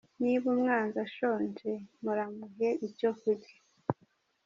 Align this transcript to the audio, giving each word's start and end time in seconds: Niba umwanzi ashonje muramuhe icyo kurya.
Niba 0.23 0.45
umwanzi 0.53 0.97
ashonje 1.05 1.71
muramuhe 2.03 2.69
icyo 2.87 3.09
kurya. 3.19 3.55